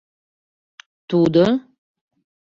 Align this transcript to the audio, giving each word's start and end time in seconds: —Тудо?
—Тудо? 1.09 1.45